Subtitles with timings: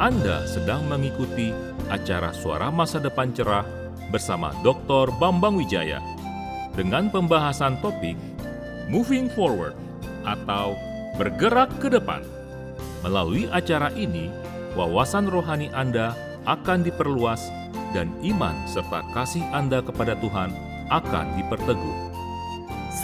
[0.00, 1.52] Anda sedang mengikuti
[1.92, 3.68] acara Suara Masa Depan Cerah
[4.08, 5.12] bersama Dr.
[5.20, 6.00] Bambang Wijaya
[6.72, 8.16] dengan pembahasan topik
[8.88, 9.76] Moving Forward
[10.24, 10.72] atau
[11.20, 12.24] Bergerak ke Depan.
[13.04, 14.32] Melalui acara ini,
[14.72, 16.16] wawasan rohani Anda
[16.48, 17.52] akan diperluas
[17.92, 20.48] dan iman serta kasih Anda kepada Tuhan
[20.88, 21.96] akan diperteguh.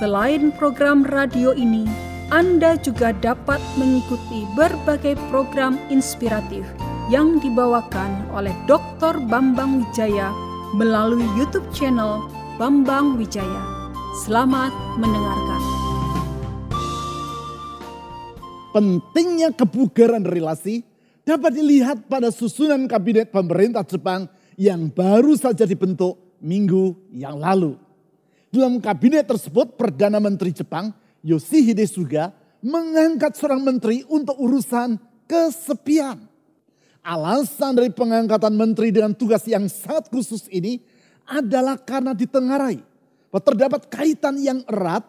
[0.00, 1.84] Selain program radio ini,
[2.32, 6.64] Anda juga dapat mengikuti berbagai program inspiratif
[7.06, 9.22] yang dibawakan oleh Dr.
[9.30, 10.34] Bambang Wijaya
[10.74, 12.26] melalui YouTube channel
[12.58, 13.62] Bambang Wijaya.
[14.26, 15.62] Selamat mendengarkan.
[18.74, 20.82] Pentingnya kebugaran relasi
[21.22, 24.26] dapat dilihat pada susunan kabinet pemerintah Jepang
[24.58, 27.78] yang baru saja dibentuk minggu yang lalu.
[28.50, 30.90] Dalam kabinet tersebut Perdana Menteri Jepang
[31.22, 32.34] Yoshihide Suga
[32.66, 34.98] mengangkat seorang menteri untuk urusan
[35.30, 36.25] kesepian.
[37.06, 40.82] Alasan dari pengangkatan menteri dengan tugas yang sangat khusus ini
[41.22, 42.82] adalah karena ditengarai
[43.40, 45.04] terdapat kaitan yang erat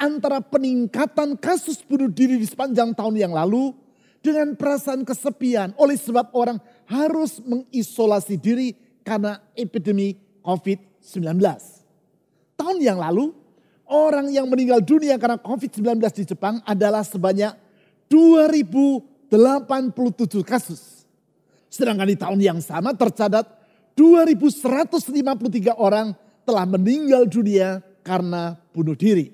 [0.00, 3.72] antara peningkatan kasus bunuh diri di sepanjang tahun yang lalu
[4.20, 6.58] dengan perasaan kesepian oleh sebab orang
[6.88, 8.72] harus mengisolasi diri
[9.04, 11.38] karena epidemi COVID-19.
[12.56, 13.30] Tahun yang lalu,
[13.86, 17.52] orang yang meninggal dunia karena COVID-19 di Jepang adalah sebanyak
[18.08, 20.95] 2087 kasus.
[21.76, 23.44] Sedangkan di tahun yang sama tercatat
[23.92, 26.16] 2153 orang
[26.48, 29.28] telah meninggal dunia karena bunuh diri.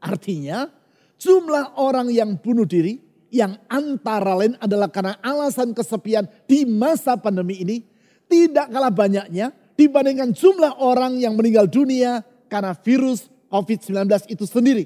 [0.00, 0.72] Artinya
[1.20, 2.96] jumlah orang yang bunuh diri
[3.28, 7.84] yang antara lain adalah karena alasan kesepian di masa pandemi ini
[8.24, 14.84] tidak kalah banyaknya dibandingkan jumlah orang yang meninggal dunia karena virus COVID-19 itu sendiri.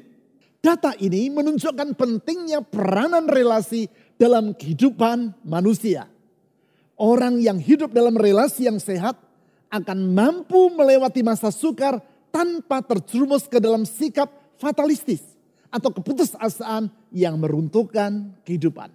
[0.59, 3.87] Data ini menunjukkan pentingnya peranan relasi
[4.19, 6.11] dalam kehidupan manusia.
[6.97, 9.21] Orang yang hidup dalam relasi yang sehat
[9.69, 12.01] akan mampu melewati masa sukar
[12.33, 15.21] tanpa terjerumus ke dalam sikap fatalistis
[15.69, 18.89] atau keputusasaan yang meruntuhkan kehidupan.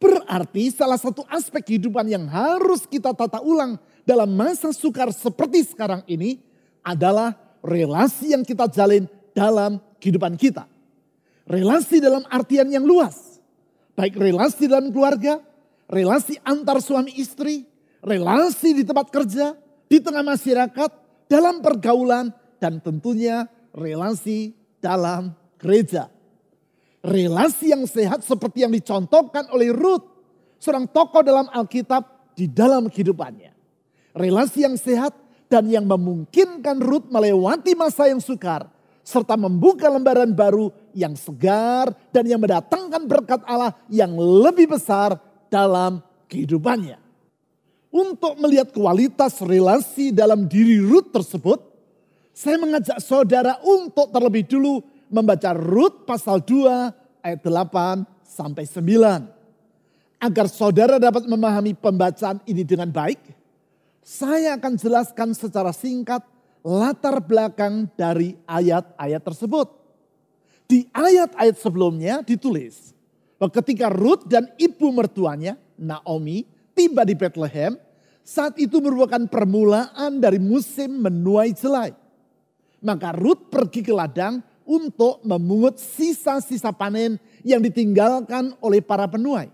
[0.00, 6.00] Berarti salah satu aspek kehidupan yang harus kita tata ulang dalam masa sukar seperti sekarang
[6.08, 6.40] ini
[6.80, 9.04] adalah relasi yang kita jalin
[9.36, 10.64] dalam kehidupan kita.
[11.44, 13.40] Relasi dalam artian yang luas.
[13.92, 15.44] Baik relasi dalam keluarga,
[15.90, 17.66] relasi antar suami istri,
[18.00, 19.58] relasi di tempat kerja,
[19.90, 20.90] di tengah masyarakat,
[21.26, 22.30] dalam pergaulan,
[22.62, 26.06] dan tentunya relasi dalam gereja.
[27.02, 30.06] Relasi yang sehat seperti yang dicontohkan oleh Ruth,
[30.62, 33.50] seorang tokoh dalam Alkitab di dalam kehidupannya.
[34.14, 35.16] Relasi yang sehat
[35.50, 38.68] dan yang memungkinkan Ruth melewati masa yang sukar,
[39.00, 46.00] serta membuka lembaran baru yang segar dan yang mendatangkan berkat Allah yang lebih besar dalam
[46.30, 46.96] kehidupannya.
[47.90, 51.58] Untuk melihat kualitas relasi dalam diri Ruth tersebut,
[52.30, 54.78] saya mengajak saudara untuk terlebih dulu
[55.10, 60.22] membaca Rut pasal 2 ayat 8 sampai 9.
[60.22, 63.18] Agar saudara dapat memahami pembacaan ini dengan baik,
[64.06, 66.22] saya akan jelaskan secara singkat
[66.62, 69.68] latar belakang dari ayat-ayat tersebut.
[70.70, 72.94] Di ayat-ayat sebelumnya ditulis,
[73.40, 76.44] bahwa ketika Ruth dan ibu mertuanya, Naomi,
[76.76, 77.72] tiba di Bethlehem,
[78.20, 81.96] saat itu merupakan permulaan dari musim menuai jelai.
[82.84, 89.48] Maka Ruth pergi ke ladang untuk memungut sisa-sisa panen yang ditinggalkan oleh para penuai.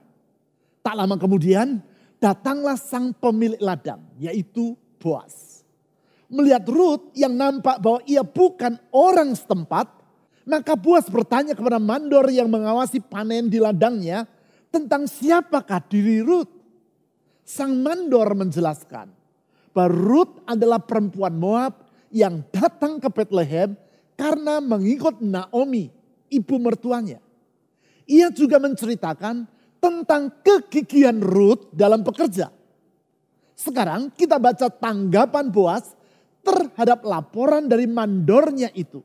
[0.83, 1.79] Tak lama kemudian
[2.19, 5.63] datanglah sang pemilik ladang yaitu Boas.
[6.27, 9.87] Melihat Ruth yang nampak bahwa ia bukan orang setempat,
[10.47, 14.31] maka Boas bertanya kepada mandor yang mengawasi panen di ladangnya
[14.71, 16.55] tentang siapakah diri Ruth.
[17.43, 19.11] Sang mandor menjelaskan
[19.75, 23.75] bahwa Ruth adalah perempuan Moab yang datang ke Bethlehem
[24.15, 25.91] karena mengikut Naomi,
[26.31, 27.19] ibu mertuanya.
[28.07, 29.47] Ia juga menceritakan
[29.83, 32.55] tentang kegigihan Ruth dalam bekerja.
[33.59, 35.91] Sekarang kita baca tanggapan Boas
[36.47, 39.03] terhadap laporan dari mandornya itu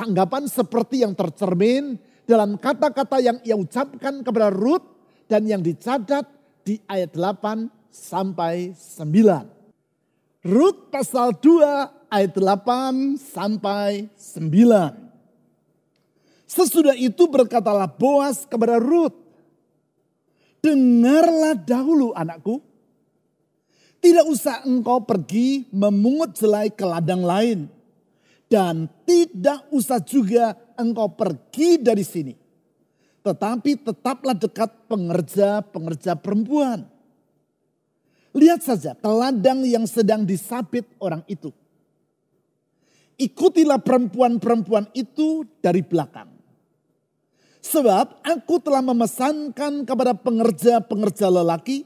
[0.00, 4.88] tanggapan seperti yang tercermin dalam kata-kata yang ia ucapkan kepada Ruth
[5.28, 6.24] dan yang dicatat
[6.64, 10.48] di ayat 8 sampai 9.
[10.48, 16.48] Ruth pasal 2 ayat 8 sampai 9.
[16.48, 19.20] Sesudah itu berkatalah Boas kepada Ruth,
[20.60, 22.60] Dengarlah dahulu anakku,
[24.00, 27.79] tidak usah engkau pergi memungut jelai ke ladang lain
[28.50, 32.34] dan tidak usah juga engkau pergi dari sini.
[33.22, 36.82] Tetapi tetaplah dekat pengerja-pengerja perempuan.
[38.34, 41.54] Lihat saja ke ladang yang sedang disabit orang itu.
[43.20, 46.32] Ikutilah perempuan-perempuan itu dari belakang.
[47.60, 51.84] Sebab aku telah memesankan kepada pengerja-pengerja lelaki,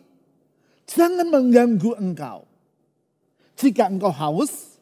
[0.86, 2.46] jangan mengganggu engkau.
[3.58, 4.73] Jika engkau haus,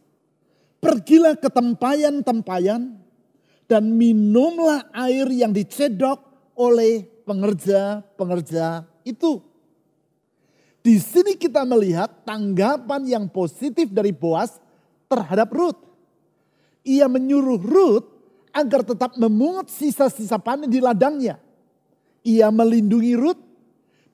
[0.82, 2.98] pergilah ke tempayan-tempayan
[3.70, 6.18] dan minumlah air yang dicedok
[6.58, 9.38] oleh pengerja-pengerja itu.
[10.82, 14.58] Di sini kita melihat tanggapan yang positif dari Boas
[15.06, 15.78] terhadap Ruth.
[16.82, 18.08] Ia menyuruh Ruth
[18.50, 21.38] agar tetap memungut sisa-sisa panen di ladangnya.
[22.26, 23.38] Ia melindungi Ruth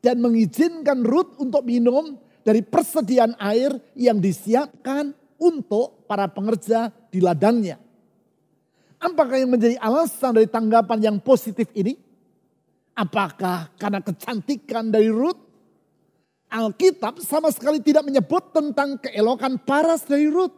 [0.04, 7.78] dan mengizinkan Ruth untuk minum dari persediaan air yang disiapkan untuk para pengerja di ladangnya.
[8.98, 11.94] Apakah yang menjadi alasan dari tanggapan yang positif ini?
[12.98, 15.38] Apakah karena kecantikan dari Ruth?
[16.50, 20.56] Alkitab sama sekali tidak menyebut tentang keelokan paras dari Ruth.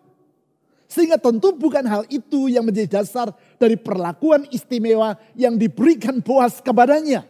[0.90, 3.30] Sehingga tentu bukan hal itu yang menjadi dasar
[3.60, 7.28] dari perlakuan istimewa yang diberikan Boas kepadanya.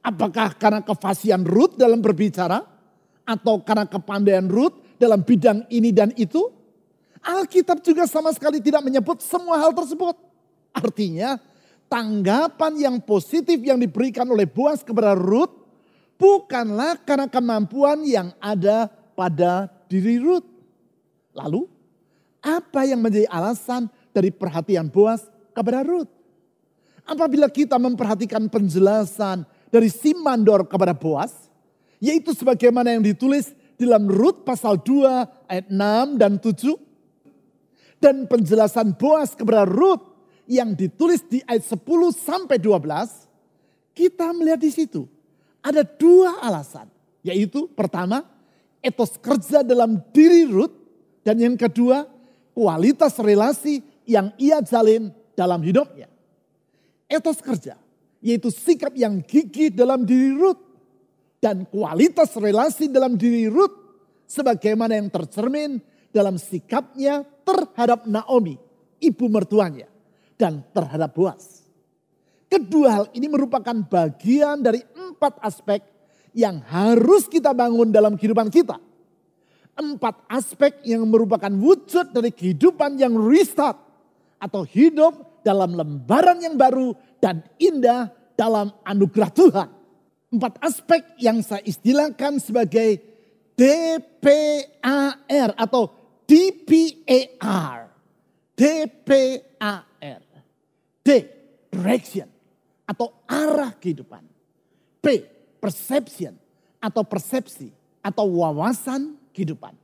[0.00, 2.64] Apakah karena kefasihan Ruth dalam berbicara?
[3.24, 6.52] Atau karena kepandaian Ruth dalam bidang ini dan itu?
[7.24, 10.16] Alkitab juga sama sekali tidak menyebut semua hal tersebut.
[10.76, 11.40] Artinya
[11.88, 15.52] tanggapan yang positif yang diberikan oleh Boas kepada Ruth
[16.20, 20.46] bukanlah karena kemampuan yang ada pada diri Ruth.
[21.32, 21.64] Lalu
[22.40, 26.08] apa yang menjadi alasan dari perhatian Boas kepada Ruth?
[27.04, 31.50] Apabila kita memperhatikan penjelasan dari si mandor kepada Boas,
[32.00, 33.52] yaitu sebagaimana yang ditulis
[33.86, 36.76] dalam Rut pasal 2 ayat 6 dan 7,
[38.00, 40.04] dan penjelasan Boas kepada Ruth
[40.48, 41.80] yang ditulis di ayat 10
[42.16, 43.28] sampai 12,
[43.96, 45.04] kita melihat di situ
[45.60, 46.88] ada dua alasan.
[47.20, 48.24] Yaitu pertama,
[48.80, 50.72] etos kerja dalam diri Ruth.
[51.20, 52.08] Dan yang kedua,
[52.56, 56.08] kualitas relasi yang ia jalin dalam hidupnya.
[57.04, 57.76] Etos kerja,
[58.24, 60.69] yaitu sikap yang gigih dalam diri Ruth.
[61.40, 63.72] Dan kualitas relasi dalam diri Ruth
[64.28, 65.80] sebagaimana yang tercermin
[66.12, 68.60] dalam sikapnya terhadap Naomi,
[69.00, 69.88] ibu mertuanya
[70.36, 71.64] dan terhadap Boas.
[72.50, 75.80] Kedua hal ini merupakan bagian dari empat aspek
[76.36, 78.76] yang harus kita bangun dalam kehidupan kita.
[79.80, 83.80] Empat aspek yang merupakan wujud dari kehidupan yang restart
[84.36, 89.79] atau hidup dalam lembaran yang baru dan indah dalam anugerah Tuhan.
[90.30, 93.02] Empat aspek yang saya istilahkan sebagai
[93.58, 95.18] DPAR
[95.58, 95.90] atau
[96.24, 97.90] DPAR.
[98.54, 100.20] DPAR.
[101.00, 101.08] D,
[101.72, 102.28] direction
[102.86, 104.22] atau arah kehidupan.
[105.00, 105.26] P,
[105.58, 106.36] perception
[106.78, 107.72] atau persepsi
[108.04, 109.74] atau wawasan kehidupan.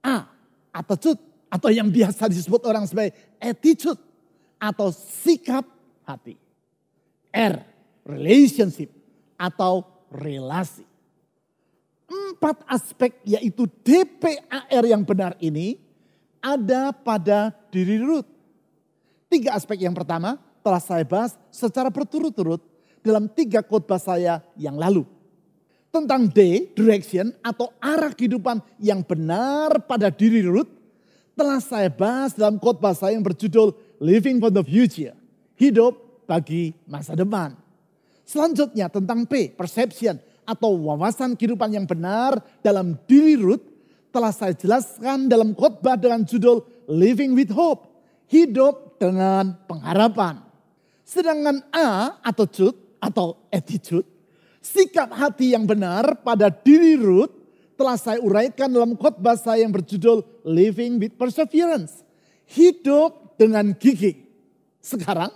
[0.00, 0.26] A,
[0.72, 4.00] attitude atau yang biasa disebut orang sebagai attitude
[4.56, 5.62] atau sikap
[6.08, 6.34] hati.
[7.30, 7.62] R,
[8.02, 8.90] relationship
[9.40, 10.84] atau relasi.
[12.04, 15.80] Empat aspek yaitu DPAR yang benar ini
[16.44, 18.28] ada pada diri Ruth.
[19.32, 22.60] Tiga aspek yang pertama telah saya bahas secara berturut-turut
[23.00, 25.06] dalam tiga khotbah saya yang lalu.
[25.90, 30.70] Tentang D, direction atau arah kehidupan yang benar pada diri Ruth
[31.34, 35.14] telah saya bahas dalam khotbah saya yang berjudul Living for the Future.
[35.58, 37.69] Hidup bagi masa depan.
[38.30, 40.14] Selanjutnya tentang P, perception
[40.46, 43.66] atau wawasan kehidupan yang benar dalam diri Ruth
[44.14, 47.90] telah saya jelaskan dalam khotbah dengan judul Living with Hope.
[48.30, 50.38] Hidup dengan pengharapan.
[51.02, 54.06] Sedangkan A atau cut atau attitude,
[54.62, 57.34] sikap hati yang benar pada diri Ruth
[57.74, 62.06] telah saya uraikan dalam khotbah saya yang berjudul Living with Perseverance.
[62.46, 64.22] Hidup dengan gigi.
[64.78, 65.34] Sekarang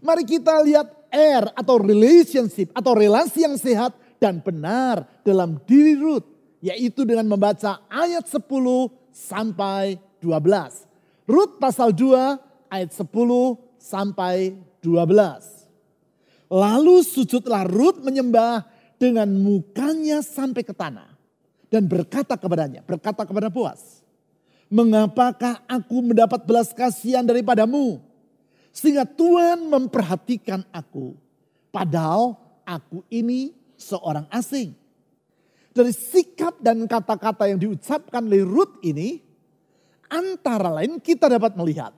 [0.00, 6.26] mari kita lihat R atau relationship atau relasi yang sehat dan benar dalam diri Ruth.
[6.64, 8.42] Yaitu dengan membaca ayat 10
[9.12, 11.28] sampai 12.
[11.28, 13.06] Ruth pasal 2 ayat 10
[13.76, 15.68] sampai 12.
[16.50, 21.12] Lalu sujudlah Rut menyembah dengan mukanya sampai ke tanah.
[21.66, 24.06] Dan berkata kepadanya, berkata kepada Boas.
[24.70, 28.02] Mengapakah aku mendapat belas kasihan daripadamu?
[28.76, 31.16] Sehingga Tuhan memperhatikan aku.
[31.72, 32.36] Padahal
[32.68, 34.76] aku ini seorang asing.
[35.72, 39.20] Dari sikap dan kata-kata yang diucapkan oleh Ruth ini,
[40.12, 41.96] antara lain kita dapat melihat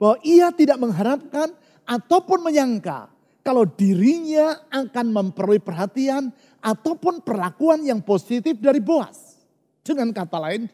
[0.00, 1.52] bahwa ia tidak mengharapkan
[1.84, 3.12] ataupun menyangka
[3.44, 6.32] kalau dirinya akan memperoleh perhatian
[6.64, 9.36] ataupun perlakuan yang positif dari Boas.
[9.86, 10.66] Dengan kata lain,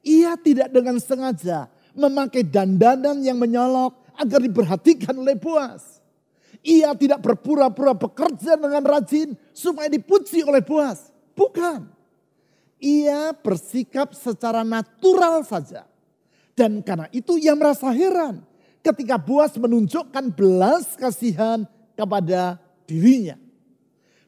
[0.00, 6.04] ia tidak dengan sengaja memakai dandanan yang menyolok agar diperhatikan oleh Boas.
[6.60, 11.08] Ia tidak berpura-pura bekerja dengan rajin supaya dipuji oleh Boas.
[11.32, 11.88] Bukan.
[12.80, 15.88] Ia bersikap secara natural saja.
[16.52, 18.44] Dan karena itu ia merasa heran
[18.84, 21.64] ketika Boas menunjukkan belas kasihan
[21.96, 23.40] kepada dirinya.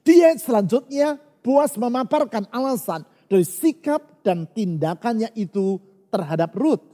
[0.01, 5.77] Di ayat selanjutnya Boas memaparkan alasan dari sikap dan tindakannya itu
[6.09, 6.85] terhadap Ruth.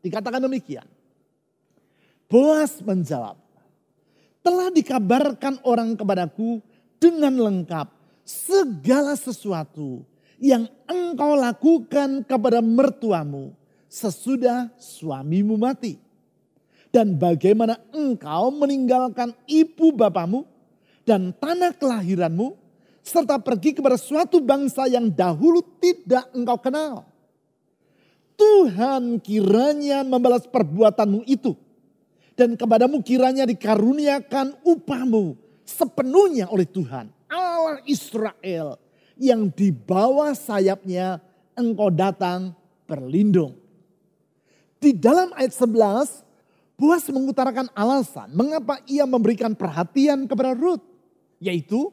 [0.00, 0.86] Dikatakan demikian.
[2.28, 3.40] Boas menjawab,
[4.44, 6.60] telah dikabarkan orang kepadaku
[7.00, 7.88] dengan lengkap
[8.20, 10.04] segala sesuatu
[10.36, 13.56] yang engkau lakukan kepada mertuamu
[13.88, 15.96] sesudah suamimu mati.
[16.92, 20.44] Dan bagaimana engkau meninggalkan ibu bapamu
[21.08, 22.56] dan tanah kelahiranmu
[23.00, 27.08] serta pergi kepada suatu bangsa yang dahulu tidak engkau kenal.
[28.36, 31.56] Tuhan kiranya membalas perbuatanmu itu.
[32.38, 35.34] Dan kepadamu kiranya dikaruniakan upahmu
[35.66, 37.10] sepenuhnya oleh Tuhan.
[37.26, 38.78] Allah Israel
[39.18, 41.18] yang di bawah sayapnya
[41.58, 42.54] engkau datang
[42.86, 43.58] berlindung.
[44.78, 46.28] Di dalam ayat 11,
[46.78, 50.86] Boas mengutarakan alasan mengapa ia memberikan perhatian kepada Ruth.
[51.42, 51.90] Yaitu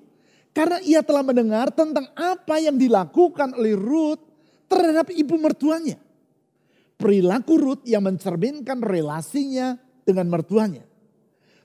[0.53, 4.21] karena ia telah mendengar tentang apa yang dilakukan oleh Ruth
[4.69, 5.97] terhadap ibu mertuanya.
[7.01, 10.85] Perilaku Ruth yang mencerminkan relasinya dengan mertuanya.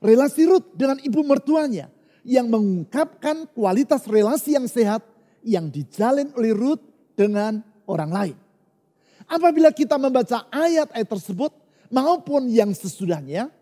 [0.00, 1.92] Relasi Ruth dengan ibu mertuanya
[2.24, 5.04] yang mengungkapkan kualitas relasi yang sehat
[5.44, 6.80] yang dijalin oleh Ruth
[7.12, 8.36] dengan orang lain.
[9.28, 11.52] Apabila kita membaca ayat-ayat tersebut
[11.92, 13.52] maupun yang sesudahnya,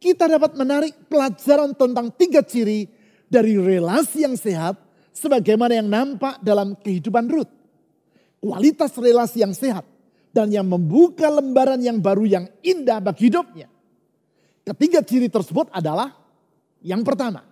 [0.00, 2.88] kita dapat menarik pelajaran tentang tiga ciri
[3.28, 4.78] dari relasi yang sehat
[5.12, 7.52] sebagaimana yang nampak dalam kehidupan Ruth.
[8.40, 9.84] Kualitas relasi yang sehat
[10.32, 13.68] dan yang membuka lembaran yang baru yang indah bagi hidupnya.
[14.70, 16.14] Ketiga ciri tersebut adalah
[16.78, 17.42] yang pertama,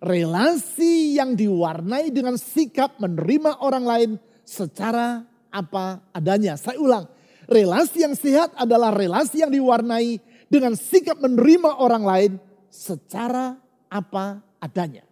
[0.00, 4.10] relasi yang diwarnai dengan sikap menerima orang lain
[4.48, 6.56] secara apa adanya.
[6.56, 7.04] Saya ulang,
[7.44, 12.32] relasi yang sehat adalah relasi yang diwarnai dengan sikap menerima orang lain
[12.72, 13.60] secara
[13.92, 15.04] apa adanya.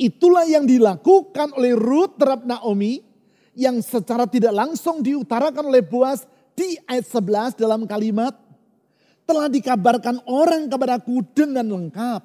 [0.00, 3.04] Itulah yang dilakukan oleh Ruth terhadap Naomi
[3.52, 6.24] yang secara tidak langsung diutarakan oleh Boas
[6.56, 8.47] di ayat 11 dalam kalimat
[9.28, 12.24] telah dikabarkan orang kepadaku dengan lengkap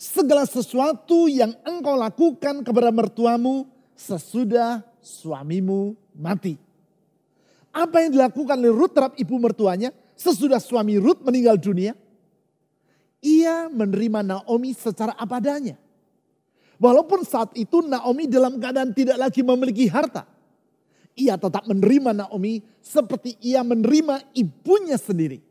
[0.00, 6.56] segala sesuatu yang engkau lakukan kepada mertuamu sesudah suamimu mati.
[7.68, 11.92] Apa yang dilakukan oleh Ruth terhadap ibu mertuanya sesudah suami Ruth meninggal dunia?
[13.20, 15.76] Ia menerima Naomi secara apa adanya.
[16.80, 20.24] Walaupun saat itu Naomi dalam keadaan tidak lagi memiliki harta.
[21.18, 25.47] Ia tetap menerima Naomi seperti ia menerima ibunya sendiri.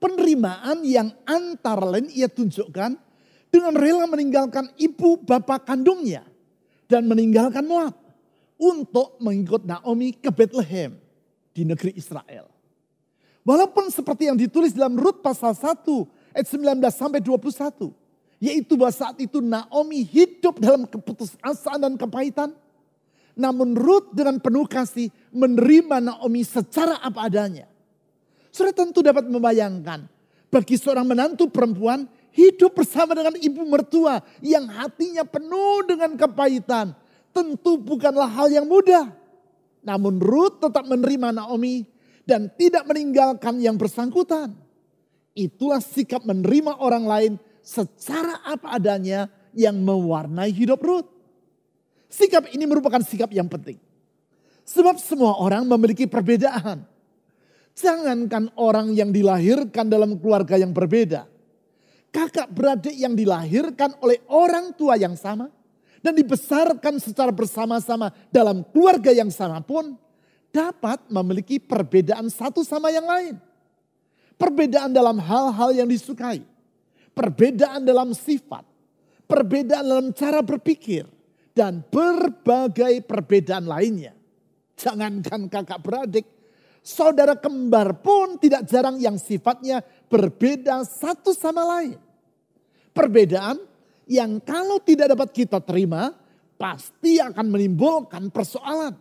[0.00, 2.96] Penerimaan yang antara lain ia tunjukkan
[3.52, 6.24] dengan rela meninggalkan ibu bapak kandungnya.
[6.90, 7.94] Dan meninggalkan Moab
[8.58, 10.98] untuk mengikut Naomi ke Bethlehem
[11.54, 12.50] di negeri Israel.
[13.46, 15.86] Walaupun seperti yang ditulis dalam Rut pasal 1
[16.34, 17.94] ayat 19 sampai 21.
[18.42, 22.50] Yaitu bahwa saat itu Naomi hidup dalam keputusasaan dan kepahitan.
[23.38, 27.69] Namun Ruth dengan penuh kasih menerima Naomi secara apa adanya.
[28.50, 30.10] Sudah tentu dapat membayangkan
[30.50, 36.94] bagi seorang menantu perempuan hidup bersama dengan ibu mertua yang hatinya penuh dengan kepahitan.
[37.30, 39.06] Tentu bukanlah hal yang mudah.
[39.86, 41.86] Namun Ruth tetap menerima Naomi
[42.26, 44.52] dan tidak meninggalkan yang bersangkutan.
[45.32, 51.06] Itulah sikap menerima orang lain secara apa adanya yang mewarnai hidup Ruth.
[52.10, 53.78] Sikap ini merupakan sikap yang penting.
[54.66, 56.82] Sebab semua orang memiliki perbedaan.
[57.76, 61.26] Jangankan orang yang dilahirkan dalam keluarga yang berbeda.
[62.10, 65.48] Kakak beradik yang dilahirkan oleh orang tua yang sama.
[66.00, 69.96] Dan dibesarkan secara bersama-sama dalam keluarga yang sama pun.
[70.50, 73.38] Dapat memiliki perbedaan satu sama yang lain.
[74.34, 76.42] Perbedaan dalam hal-hal yang disukai
[77.20, 78.64] perbedaan dalam sifat,
[79.26, 81.04] perbedaan dalam cara berpikir,
[81.52, 84.16] dan berbagai perbedaan lainnya.
[84.80, 86.24] Jangankan kakak beradik,
[86.80, 91.96] saudara kembar pun tidak jarang yang sifatnya berbeda satu sama lain.
[92.90, 93.62] Perbedaan
[94.10, 96.10] yang kalau tidak dapat kita terima,
[96.58, 98.92] pasti akan menimbulkan persoalan.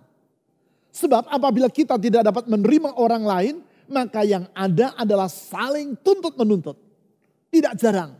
[0.94, 3.56] Sebab apabila kita tidak dapat menerima orang lain,
[3.90, 6.78] maka yang ada adalah saling tuntut menuntut.
[7.50, 8.14] Tidak jarang.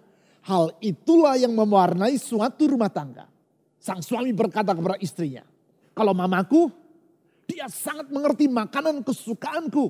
[0.50, 3.30] Hal itulah yang mewarnai suatu rumah tangga.
[3.78, 5.46] Sang suami berkata kepada istrinya,
[5.94, 6.74] kalau mamaku
[7.50, 9.90] Dia sangat mengerti makanan kesukaanku.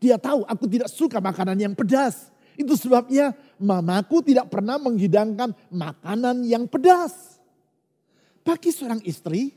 [0.00, 2.32] Dia tahu aku tidak suka makanan yang pedas.
[2.56, 7.36] Itu sebabnya mamaku tidak pernah menghidangkan makanan yang pedas.
[8.40, 9.52] Bagi seorang istri,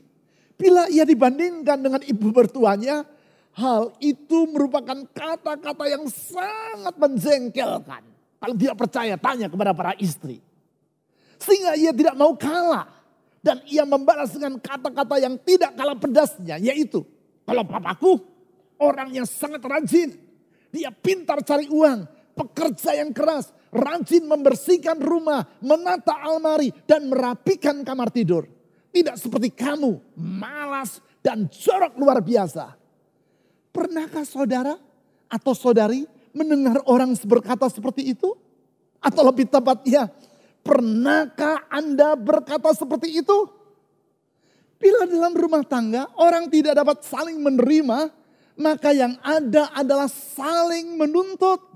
[0.60, 3.08] bila ia dibandingkan dengan ibu mertuanya,
[3.56, 8.04] hal itu merupakan kata-kata yang sangat menjengkelkan.
[8.36, 10.44] Kalau tidak percaya, tanya kepada para istri.
[11.40, 12.92] Sehingga ia tidak mau kalah.
[13.44, 17.04] Dan ia membalas dengan kata-kata yang tidak kalah pedasnya, yaitu
[17.44, 18.12] kalau papaku
[18.80, 20.16] orang yang sangat rajin,
[20.72, 28.10] dia pintar cari uang, pekerja yang keras, rajin membersihkan rumah, menata almari, dan merapikan kamar
[28.10, 28.48] tidur.
[28.90, 32.74] Tidak seperti kamu, malas dan jorok luar biasa.
[33.74, 34.78] Pernahkah saudara
[35.26, 38.34] atau saudari mendengar orang berkata seperti itu?
[39.04, 40.08] Atau lebih tepatnya,
[40.64, 43.50] pernahkah Anda berkata seperti itu?
[44.84, 48.12] Bila dalam rumah tangga orang tidak dapat saling menerima,
[48.60, 51.72] maka yang ada adalah saling menuntut.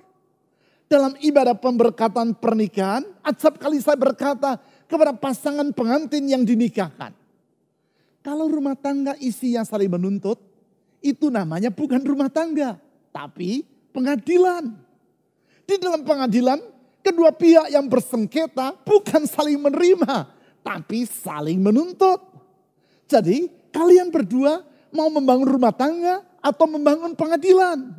[0.93, 7.17] Dalam ibadah pemberkatan pernikahan, acap kali saya berkata kepada pasangan pengantin yang dinikahkan.
[8.21, 10.37] Kalau rumah tangga isinya saling menuntut,
[11.01, 12.77] itu namanya bukan rumah tangga,
[13.09, 14.69] tapi pengadilan.
[15.65, 16.61] Di dalam pengadilan,
[17.01, 20.29] kedua pihak yang bersengketa bukan saling menerima,
[20.61, 22.28] tapi saling menuntut.
[23.09, 24.61] Jadi kalian berdua
[24.93, 27.97] mau membangun rumah tangga atau membangun pengadilan.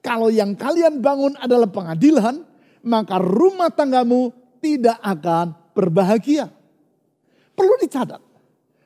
[0.00, 2.44] Kalau yang kalian bangun adalah pengadilan,
[2.84, 6.48] maka rumah tanggamu tidak akan berbahagia.
[7.52, 8.20] Perlu dicatat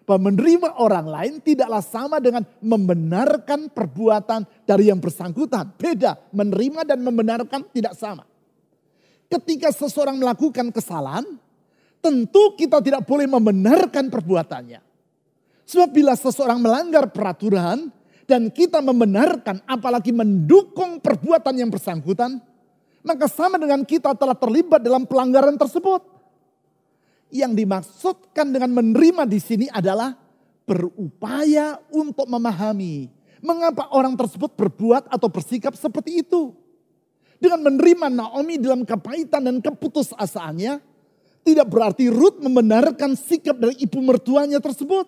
[0.05, 5.75] bahwa menerima orang lain tidaklah sama dengan membenarkan perbuatan dari yang bersangkutan.
[5.79, 8.27] Beda, menerima dan membenarkan tidak sama.
[9.31, 11.25] Ketika seseorang melakukan kesalahan,
[12.05, 14.94] tentu kita tidak boleh membenarkan perbuatannya.
[15.65, 17.89] Sebab bila seseorang melanggar peraturan
[18.29, 22.41] dan kita membenarkan apalagi mendukung perbuatan yang bersangkutan,
[23.05, 26.05] maka sama dengan kita telah terlibat dalam pelanggaran tersebut.
[27.35, 30.15] Yang dimaksudkan dengan menerima di sini adalah
[30.65, 33.11] berupaya untuk memahami
[33.45, 36.57] mengapa orang tersebut berbuat atau bersikap seperti itu.
[37.37, 40.81] Dengan menerima Naomi dalam kepahitan dan keputusasaannya,
[41.45, 45.05] tidak berarti Ruth membenarkan sikap dari ibu mertuanya tersebut.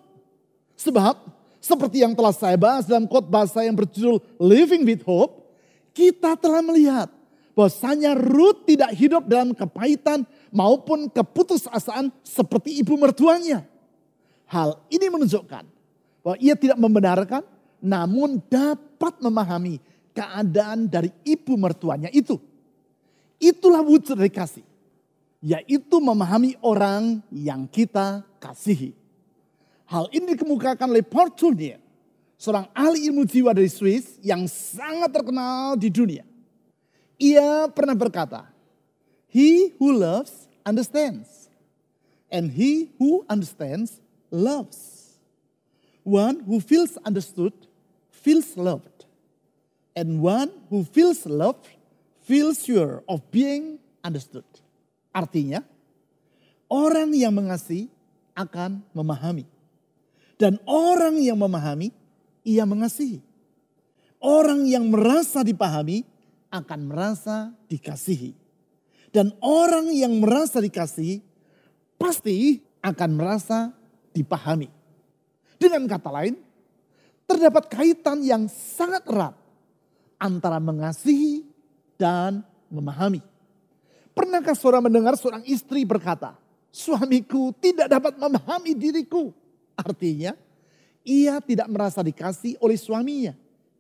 [0.77, 1.17] Sebab
[1.59, 5.51] seperti yang telah saya bahas dalam khotbah saya yang berjudul Living with Hope,
[5.97, 7.09] kita telah melihat
[7.57, 13.65] bahwasanya Ruth tidak hidup dalam kepahitan maupun keputusasaan seperti ibu mertuanya.
[14.47, 15.65] Hal ini menunjukkan
[16.23, 17.43] bahwa ia tidak membenarkan
[17.81, 19.81] namun dapat memahami
[20.13, 22.37] keadaan dari ibu mertuanya itu.
[23.37, 24.65] Itulah wujud dari kasih.
[25.45, 28.97] Yaitu memahami orang yang kita kasihi.
[29.87, 31.31] Hal ini dikemukakan oleh Paul
[32.37, 36.27] seorang ahli ilmu jiwa dari Swiss yang sangat terkenal di dunia.
[37.17, 38.51] Ia pernah berkata,
[39.31, 41.49] He who loves understands,
[42.29, 45.15] and he who understands loves.
[46.03, 47.55] One who feels understood
[48.11, 49.07] feels loved,
[49.95, 51.67] and one who feels loved
[52.27, 54.47] feels sure of being understood.
[55.15, 55.63] Artinya,
[56.69, 57.91] orang yang mengasihi
[58.37, 59.56] akan memahami
[60.37, 61.93] dan orang yang memahami,
[62.45, 63.25] ia mengasihi.
[64.21, 66.05] Orang yang merasa dipahami
[66.53, 68.37] akan merasa dikasihi.
[69.13, 71.25] Dan orang yang merasa dikasihi
[71.97, 73.73] pasti akan merasa
[74.13, 74.69] dipahami.
[75.57, 76.37] Dengan kata lain,
[77.25, 79.33] terdapat kaitan yang sangat erat
[80.21, 81.49] antara mengasihi
[81.97, 83.25] dan memahami.
[84.13, 86.37] Pernahkah saudara mendengar seorang istri berkata,
[86.73, 89.33] suamiku tidak dapat memahami diriku.
[89.77, 90.33] Artinya
[91.07, 93.37] ia tidak merasa dikasih oleh suaminya.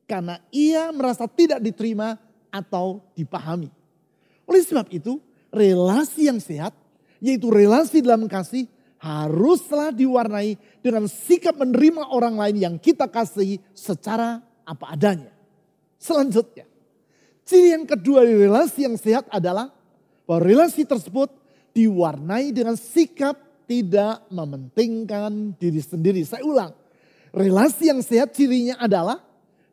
[0.07, 2.15] Karena ia merasa tidak diterima
[2.53, 3.73] atau dipahami.
[4.47, 5.19] Oleh sebab itu
[5.51, 6.71] relasi yang sehat
[7.19, 14.41] yaitu relasi dalam kasih haruslah diwarnai dengan sikap menerima orang lain yang kita kasihi secara
[14.63, 15.33] apa adanya.
[15.97, 16.69] Selanjutnya,
[17.43, 19.73] ciri yang kedua dari relasi yang sehat adalah
[20.27, 21.33] bahwa relasi tersebut
[21.73, 26.23] diwarnai dengan sikap tidak mementingkan diri sendiri.
[26.23, 26.73] Saya ulang,
[27.35, 29.21] relasi yang sehat cirinya adalah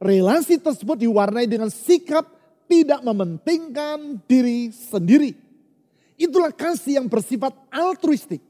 [0.02, 2.28] relasi tersebut diwarnai dengan sikap
[2.68, 5.38] tidak mementingkan diri sendiri.
[6.18, 8.42] Itulah kasih yang bersifat altruistik,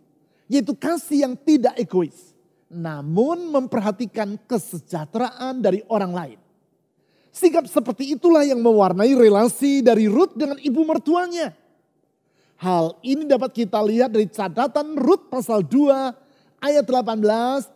[0.48, 2.36] yaitu kasih yang tidak egois,
[2.72, 6.40] namun memperhatikan kesejahteraan dari orang lain.
[7.34, 11.58] Sikap seperti itulah yang mewarnai relasi dari Ruth dengan ibu mertuanya.
[12.64, 17.20] Hal ini dapat kita lihat dari catatan Rut pasal 2 ayat 18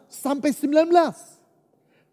[0.08, 0.88] sampai 19.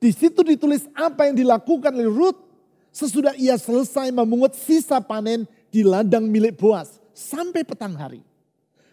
[0.02, 2.42] Di situ ditulis apa yang dilakukan oleh Ruth
[2.90, 8.26] sesudah ia selesai memungut sisa panen di ladang milik Boas sampai petang hari.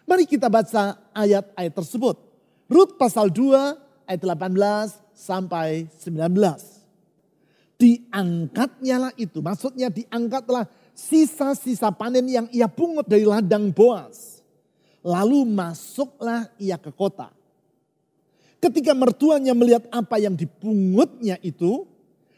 [0.06, 2.22] Mari kita baca ayat-ayat tersebut.
[2.70, 6.38] Rut pasal 2 ayat 18 sampai 19.
[7.82, 14.40] Diangkatnya lah itu, maksudnya diangkatlah sisa-sisa panen yang ia pungut dari ladang Boas.
[15.02, 17.32] Lalu masuklah ia ke kota.
[18.62, 21.82] Ketika mertuanya melihat apa yang dipungutnya itu,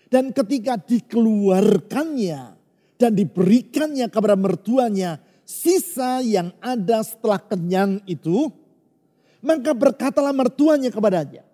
[0.08, 2.56] dan ketika dikeluarkannya
[2.96, 8.48] dan diberikannya kepada mertuanya, sisa yang ada setelah kenyang itu,
[9.44, 11.44] maka berkatalah mertuanya kepadanya,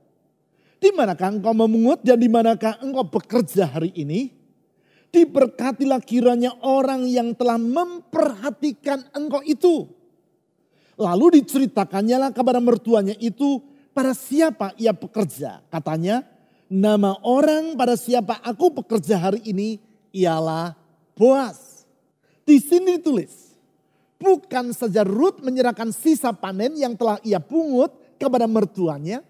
[0.79, 4.39] di manakah engkau memungut dan di manakah engkau bekerja hari ini?
[5.11, 9.90] Diberkatilah kiranya orang yang telah memperhatikan engkau itu.
[10.94, 13.59] Lalu diceritakannya lah kepada mertuanya itu
[13.90, 15.66] pada siapa ia bekerja.
[15.66, 16.23] Katanya,
[16.70, 19.83] nama orang pada siapa aku bekerja hari ini
[20.14, 20.79] ialah
[21.18, 21.85] Boas.
[22.46, 23.51] Di sini ditulis,
[24.20, 27.88] Bukan saja Ruth menyerahkan sisa panen yang telah ia pungut
[28.20, 29.25] kepada mertuanya.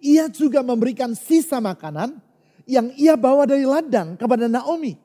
[0.00, 2.16] Ia juga memberikan sisa makanan
[2.64, 4.96] yang ia bawa dari ladang kepada Naomi.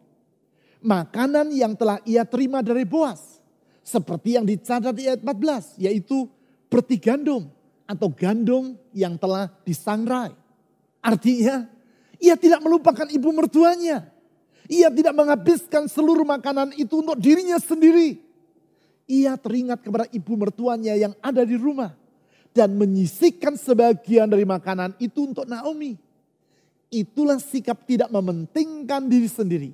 [0.79, 3.39] Makanan yang telah ia terima dari Boas.
[3.83, 6.29] Seperti yang dicatat di ayat 14 yaitu
[6.69, 7.49] berti gandum
[7.89, 10.31] atau gandum yang telah disangrai.
[11.01, 11.65] Artinya
[12.21, 14.07] ia tidak melupakan ibu mertuanya.
[14.69, 18.29] Ia tidak menghabiskan seluruh makanan itu untuk dirinya sendiri
[19.09, 21.97] ia teringat kepada ibu mertuanya yang ada di rumah.
[22.53, 25.97] Dan menyisihkan sebagian dari makanan itu untuk Naomi.
[26.93, 29.69] Itulah sikap tidak mementingkan diri sendiri.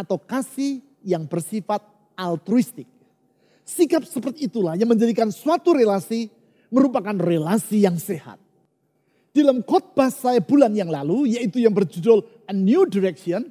[0.00, 1.84] Atau kasih yang bersifat
[2.16, 2.88] altruistik.
[3.68, 6.32] Sikap seperti itulah yang menjadikan suatu relasi
[6.72, 8.40] merupakan relasi yang sehat.
[9.30, 13.46] Dalam khotbah saya bulan yang lalu, yaitu yang berjudul A New Direction,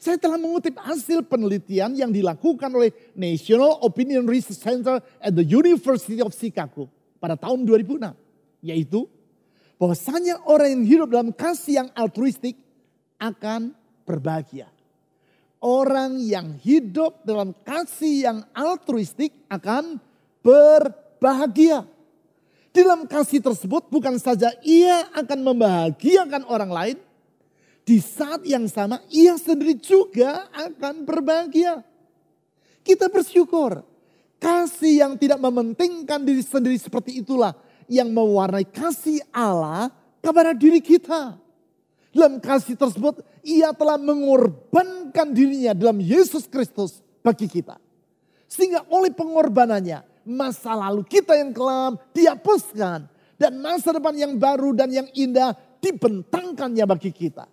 [0.00, 6.20] saya telah mengutip hasil penelitian yang dilakukan oleh National Opinion Research Center at the University
[6.24, 6.88] of Chicago
[7.20, 8.12] pada tahun 2006.
[8.64, 9.08] Yaitu
[9.80, 12.56] bahwasanya orang yang hidup dalam kasih yang altruistik
[13.20, 14.68] akan berbahagia.
[15.60, 20.00] Orang yang hidup dalam kasih yang altruistik akan
[20.40, 21.84] berbahagia.
[22.72, 26.98] Dalam kasih tersebut bukan saja ia akan membahagiakan orang lain,
[27.84, 31.84] di saat yang sama ia sendiri juga akan berbahagia.
[32.80, 33.84] Kita bersyukur.
[34.40, 37.52] Kasih yang tidak mementingkan diri sendiri seperti itulah
[37.84, 39.92] yang mewarnai kasih Allah
[40.24, 41.36] kepada diri kita.
[42.10, 47.78] Dalam kasih tersebut ia telah mengorbankan dirinya dalam Yesus Kristus bagi kita.
[48.50, 53.06] Sehingga oleh pengorbanannya masa lalu kita yang kelam dihapuskan.
[53.40, 57.48] Dan masa depan yang baru dan yang indah dibentangkannya bagi kita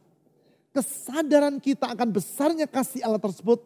[0.77, 3.65] kesadaran kita akan besarnya kasih Allah tersebut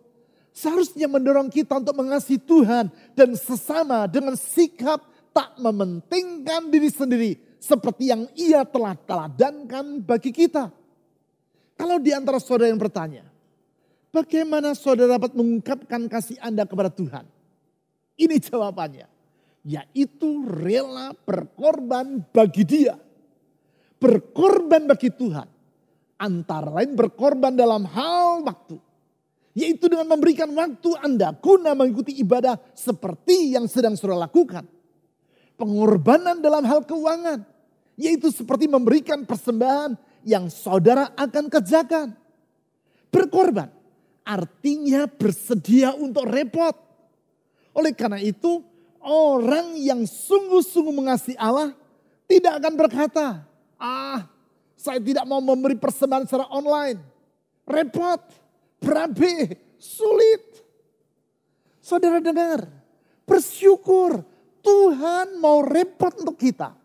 [0.56, 5.04] seharusnya mendorong kita untuk mengasihi Tuhan dan sesama dengan sikap
[5.36, 10.72] tak mementingkan diri sendiri seperti yang ia telah teladankan bagi kita.
[11.82, 13.26] Kalau di antara saudara yang bertanya,
[14.14, 17.26] bagaimana saudara dapat mengungkapkan kasih Anda kepada Tuhan?
[18.22, 19.10] Ini jawabannya,
[19.66, 22.94] yaitu rela berkorban bagi dia.
[23.98, 25.50] Berkorban bagi Tuhan
[26.22, 28.78] Antara lain berkorban dalam hal waktu.
[29.58, 34.62] Yaitu dengan memberikan waktu Anda guna mengikuti ibadah seperti yang sedang saudara lakukan.
[35.58, 37.42] Pengorbanan dalam hal keuangan.
[37.98, 42.08] Yaitu seperti memberikan persembahan yang saudara akan kerjakan.
[43.12, 43.70] Berkorban
[44.26, 46.74] artinya bersedia untuk repot.
[47.76, 48.64] Oleh karena itu
[49.04, 51.76] orang yang sungguh-sungguh mengasihi Allah
[52.28, 53.28] tidak akan berkata,
[53.76, 54.28] ah
[54.80, 57.00] saya tidak mau memberi persembahan secara online.
[57.68, 58.22] Repot,
[58.82, 60.42] berabe, sulit.
[61.82, 62.66] Saudara dengar,
[63.26, 64.26] bersyukur
[64.62, 66.81] Tuhan mau repot untuk kita.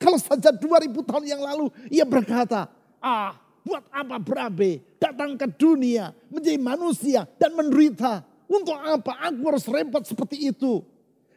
[0.00, 2.72] Kalau saja 2000 tahun yang lalu ia berkata,
[3.04, 8.24] ah buat apa berabe, datang ke dunia, menjadi manusia dan menderita.
[8.48, 10.80] Untuk apa aku harus repot seperti itu?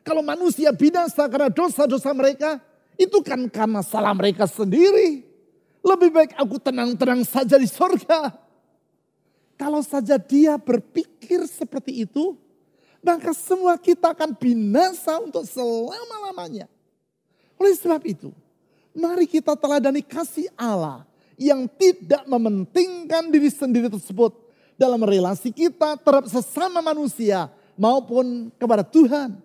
[0.02, 2.58] Kalau manusia binasa karena dosa-dosa mereka,
[2.96, 5.28] itu kan karena salah mereka sendiri.
[5.84, 8.32] Lebih baik aku tenang-tenang saja di sorga.
[9.60, 12.40] Kalau saja dia berpikir seperti itu,
[13.04, 16.72] maka semua kita akan binasa untuk selama-lamanya.
[17.60, 18.32] Oleh sebab itu,
[18.94, 21.04] mari kita teladani kasih Allah
[21.36, 24.32] yang tidak mementingkan diri sendiri tersebut
[24.78, 29.38] dalam relasi kita terhadap sesama manusia maupun kepada Tuhan.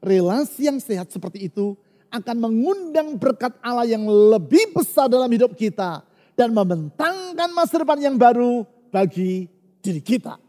[0.00, 1.76] Relasi yang sehat seperti itu
[2.08, 6.02] akan mengundang berkat Allah yang lebih besar dalam hidup kita.
[6.38, 9.44] dan membentangkan masa depan yang baru bagi
[9.84, 10.40] diri kita.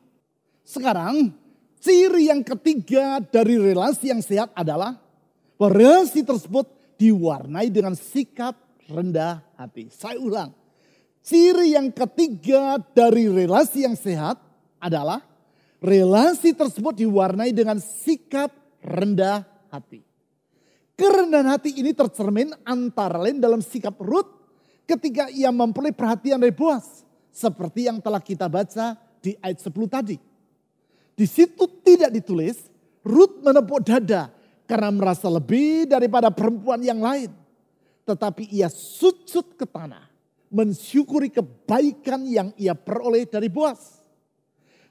[0.63, 1.35] Sekarang,
[1.83, 4.95] ciri yang ketiga dari relasi yang sehat adalah
[5.59, 6.63] bahwa relasi tersebut
[7.01, 8.53] diwarnai dengan sikap
[8.85, 9.89] rendah hati.
[9.89, 10.53] Saya ulang,
[11.25, 14.37] ciri yang ketiga dari relasi yang sehat
[14.77, 15.25] adalah
[15.81, 18.53] relasi tersebut diwarnai dengan sikap
[18.85, 19.41] rendah
[19.73, 20.05] hati.
[20.93, 24.29] Kerendahan hati ini tercermin antara lain dalam sikap Ruth
[24.85, 27.01] ketika ia memperoleh perhatian dari Boas.
[27.33, 30.19] Seperti yang telah kita baca di ayat 10 tadi.
[31.17, 32.69] Di situ tidak ditulis,
[33.01, 34.29] Ruth menepuk dada
[34.71, 37.27] karena merasa lebih daripada perempuan yang lain.
[38.07, 40.07] Tetapi ia sujud ke tanah,
[40.47, 43.99] mensyukuri kebaikan yang ia peroleh dari Boas.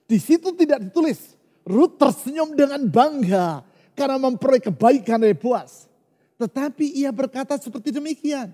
[0.05, 1.33] Di situ tidak ditulis,
[1.65, 3.65] Ruth tersenyum dengan bangga
[3.97, 5.89] karena memperoleh kebaikan dari Boas.
[6.37, 8.53] Tetapi ia berkata seperti demikian.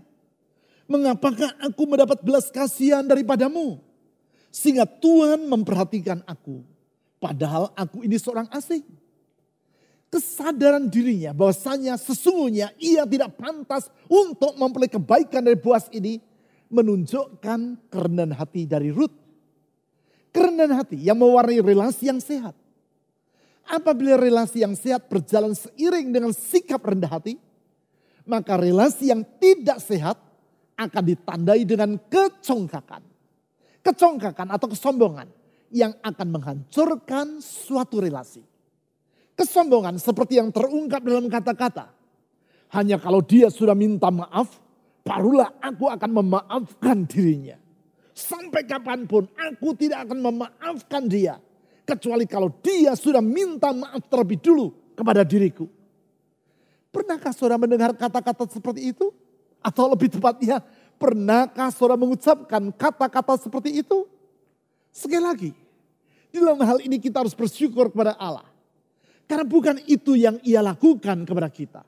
[0.87, 3.83] Mengapakah aku mendapat belas kasihan daripadamu?
[4.55, 6.63] Sehingga Tuhan memperhatikan aku.
[7.19, 8.87] Padahal aku ini seorang asing.
[10.17, 16.17] Kesadaran dirinya bahwasanya sesungguhnya ia tidak pantas untuk memperoleh kebaikan dari Boas ini
[16.73, 19.27] menunjukkan kerendahan hati dari Ruth
[20.37, 22.53] kerendahan hati yang mewarnai relasi yang sehat.
[23.67, 27.41] Apabila relasi yang sehat berjalan seiring dengan sikap rendah hati,
[28.29, 30.21] maka relasi yang tidak sehat
[30.77, 33.01] akan ditandai dengan kecongkakan.
[33.81, 35.27] Kecongkakan atau kesombongan
[35.73, 38.45] yang akan menghancurkan suatu relasi.
[39.37, 41.93] Kesombongan seperti yang terungkap dalam kata-kata.
[42.73, 44.49] Hanya kalau dia sudah minta maaf,
[45.05, 47.61] barulah aku akan memaafkan dirinya.
[48.17, 51.37] Sampai kapan pun aku tidak akan memaafkan dia.
[51.85, 55.69] Kecuali kalau dia sudah minta maaf terlebih dulu kepada diriku.
[56.89, 59.13] Pernahkah saudara mendengar kata-kata seperti itu?
[59.61, 60.65] Atau lebih tepatnya,
[60.97, 64.09] pernahkah saudara mengucapkan kata-kata seperti itu?
[64.97, 65.51] Sekali lagi,
[66.33, 68.56] di dalam hal ini kita harus bersyukur kepada Allah.
[69.27, 71.83] Karena bukan itu yang ia lakukan kepada kita.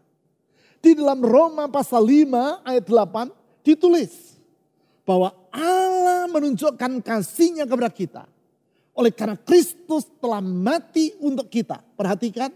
[0.79, 4.39] Di dalam Roma pasal 5 ayat 8 ditulis
[5.07, 8.23] bahwa Allah menunjukkan kasihnya kepada kita.
[8.99, 11.79] Oleh karena Kristus telah mati untuk kita.
[11.95, 12.51] Perhatikan,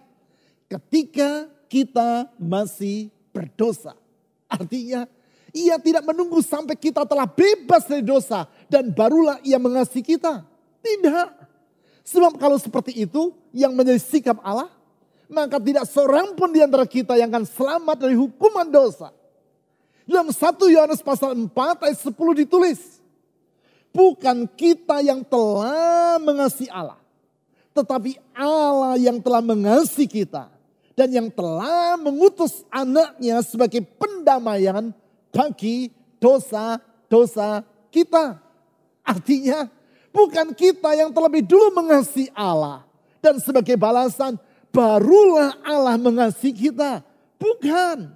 [0.66, 3.95] ketika kita masih berdosa.
[4.51, 5.07] Artinya,
[5.55, 10.42] ia tidak menunggu sampai kita telah bebas dari dosa dan barulah ia mengasihi kita.
[10.83, 11.52] Tidak.
[12.03, 14.71] Sebab kalau seperti itu yang menjadi sikap Allah,
[15.31, 19.15] maka tidak seorang pun di antara kita yang akan selamat dari hukuman dosa.
[20.03, 23.01] Dalam 1 Yohanes pasal 4 ayat 10 ditulis.
[23.95, 26.99] Bukan kita yang telah mengasihi Allah.
[27.73, 30.51] Tetapi Allah yang telah mengasihi kita.
[30.93, 34.93] Dan yang telah mengutus anaknya sebagai pendamaian
[35.33, 35.88] bagi
[36.21, 38.37] dosa-dosa kita.
[39.01, 39.73] Artinya
[40.12, 42.85] bukan kita yang terlebih dulu mengasihi Allah.
[43.18, 44.38] Dan sebagai balasan
[44.70, 47.03] barulah Allah mengasihi kita.
[47.40, 48.12] Bukan.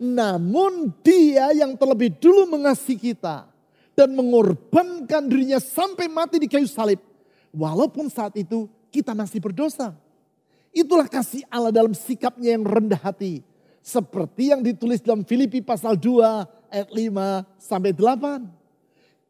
[0.00, 3.46] Namun dia yang terlebih dulu mengasihi kita.
[3.92, 6.98] Dan mengorbankan dirinya sampai mati di kayu salib.
[7.52, 9.92] Walaupun saat itu kita masih berdosa.
[10.72, 13.44] Itulah kasih Allah dalam sikapnya yang rendah hati.
[13.84, 18.61] Seperti yang ditulis dalam Filipi pasal 2 ayat 5 sampai 8.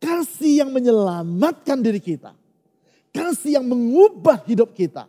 [0.03, 2.35] Kasih yang menyelamatkan diri kita.
[3.15, 5.07] Kasih yang mengubah hidup kita.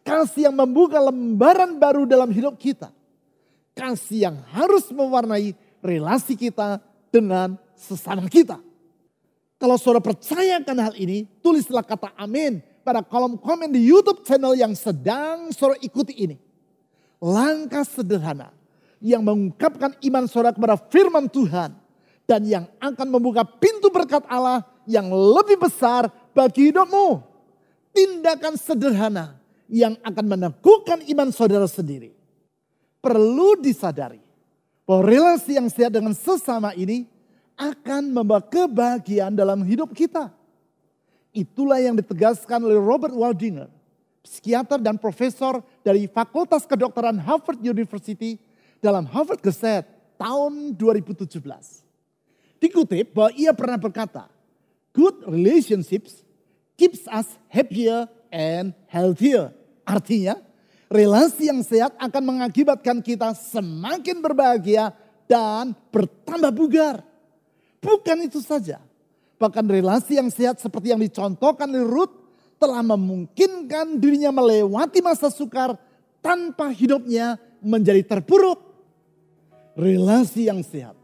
[0.00, 2.88] Kasih yang membuka lembaran baru dalam hidup kita
[3.72, 8.60] kasih yang harus mewarnai relasi kita dengan sesama kita.
[9.56, 14.74] Kalau saudara percayakan hal ini, tulislah kata amin pada kolom komen di YouTube channel yang
[14.74, 16.36] sedang saudara ikuti ini.
[17.22, 18.50] Langkah sederhana
[18.98, 21.78] yang mengungkapkan iman saudara kepada firman Tuhan
[22.26, 27.20] dan yang akan membuka pintu berkat Allah yang lebih besar bagi hidupmu.
[27.92, 29.36] Tindakan sederhana
[29.68, 32.16] yang akan meneguhkan iman saudara sendiri
[33.02, 34.22] perlu disadari
[34.86, 37.10] bahwa relasi yang sehat dengan sesama ini
[37.58, 40.30] akan membawa kebahagiaan dalam hidup kita.
[41.34, 43.68] Itulah yang ditegaskan oleh Robert Waldinger,
[44.22, 48.38] psikiater dan profesor dari Fakultas Kedokteran Harvard University
[48.78, 51.81] dalam Harvard Gazette tahun 2017.
[52.62, 54.30] Dikutip bahwa ia pernah berkata,
[54.94, 56.22] good relationships
[56.78, 59.50] keeps us happier and healthier.
[59.82, 60.38] Artinya,
[60.86, 64.94] relasi yang sehat akan mengakibatkan kita semakin berbahagia
[65.26, 67.02] dan bertambah bugar.
[67.82, 68.78] Bukan itu saja.
[69.42, 72.14] Bahkan relasi yang sehat seperti yang dicontohkan oleh Ruth
[72.62, 75.74] telah memungkinkan dirinya melewati masa sukar
[76.22, 78.70] tanpa hidupnya menjadi terpuruk.
[79.74, 81.01] Relasi yang sehat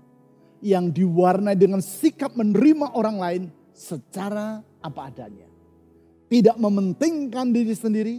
[0.63, 3.43] yang diwarnai dengan sikap menerima orang lain
[3.75, 5.47] secara apa adanya.
[6.29, 8.17] Tidak mementingkan diri sendiri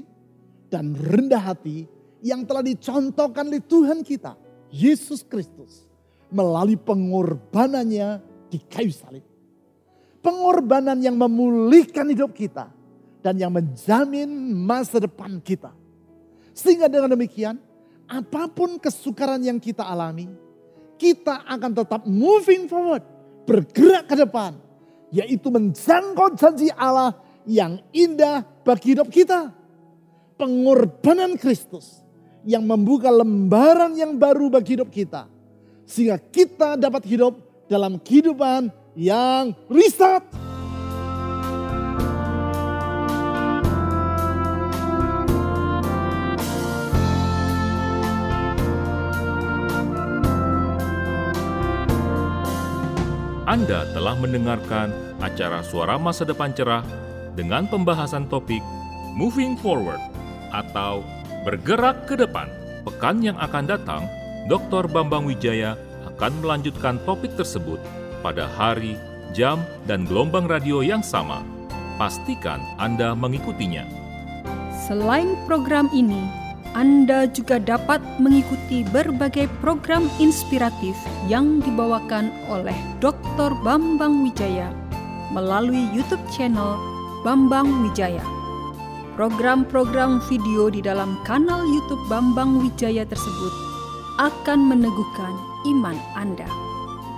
[0.71, 1.85] dan rendah hati
[2.25, 4.33] yang telah dicontohkan oleh Tuhan kita,
[4.73, 5.85] Yesus Kristus,
[6.33, 9.25] melalui pengorbanannya di kayu salib.
[10.19, 12.67] Pengorbanan yang memulihkan hidup kita
[13.23, 15.71] dan yang menjamin masa depan kita.
[16.51, 17.55] Sehingga dengan demikian,
[18.09, 20.27] apa pun kesukaran yang kita alami,
[20.99, 23.01] kita akan tetap moving forward,
[23.47, 24.59] bergerak ke depan,
[25.15, 27.15] yaitu menjangkau janji Allah
[27.47, 29.55] yang indah bagi hidup kita.
[30.35, 32.03] Pengorbanan Kristus
[32.43, 35.27] yang membuka lembaran yang baru bagi hidup kita.
[35.87, 40.48] Sehingga kita dapat hidup dalam kehidupan yang riset.
[53.49, 54.93] Anda telah mendengarkan
[55.25, 56.85] acara Suara Masa Depan Cerah
[57.33, 58.61] dengan pembahasan topik
[59.17, 59.97] Moving Forward
[60.53, 61.01] atau
[61.41, 62.45] Bergerak ke Depan.
[62.85, 64.05] Pekan yang akan datang,
[64.45, 64.85] Dr.
[64.85, 65.73] Bambang Wijaya
[66.13, 67.81] akan melanjutkan topik tersebut
[68.21, 68.93] pada hari,
[69.33, 71.41] jam, dan gelombang radio yang sama.
[71.97, 73.81] Pastikan Anda mengikutinya.
[74.77, 76.21] Selain program ini,
[76.77, 80.93] anda juga dapat mengikuti berbagai program inspiratif
[81.25, 83.57] yang dibawakan oleh Dr.
[83.65, 84.69] Bambang Wijaya
[85.33, 86.77] melalui YouTube channel
[87.25, 88.21] Bambang Wijaya.
[89.17, 93.53] Program-program video di dalam kanal YouTube Bambang Wijaya tersebut
[94.21, 95.33] akan meneguhkan
[95.67, 96.47] iman Anda.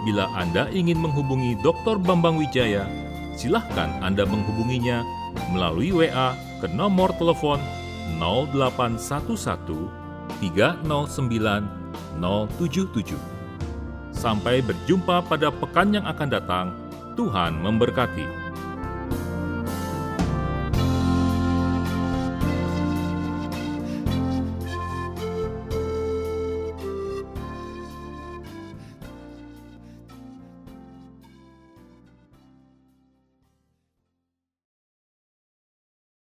[0.02, 2.02] Bila Anda ingin menghubungi Dr.
[2.02, 2.90] Bambang Wijaya,
[3.38, 5.06] silahkan Anda menghubunginya
[5.54, 7.62] melalui WA ke nomor telepon
[8.20, 9.88] 0811
[10.42, 11.82] 309
[12.20, 13.16] 077.
[14.12, 16.68] Sampai berjumpa pada pekan yang akan datang.
[17.16, 18.41] Tuhan memberkati.